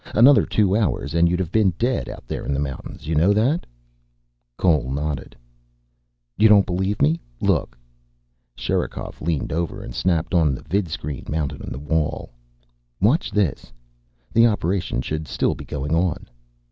[0.15, 3.05] "Another two hours and you'd have been dead, out there in the mountains.
[3.05, 3.67] You know that?"
[4.57, 5.35] Cole nodded.
[6.39, 7.21] "You don't believe me.
[7.39, 7.77] Look."
[8.57, 12.31] Sherikov leaned over and snapped on the vidscreen mounted in the wall.
[12.99, 13.71] "Watch, this.
[14.33, 16.25] The operation should still be going on."